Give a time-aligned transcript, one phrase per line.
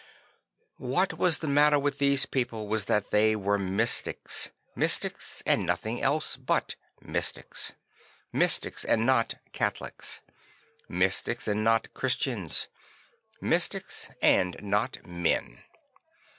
[0.79, 6.01] What was the matter with these people was that they were mystics; mystics and nothing
[6.01, 7.73] else but mystics;
[8.33, 10.21] mystics and not Catholics;
[10.89, 12.67] mystics and not Christians;
[13.41, 15.61] mystics and not men.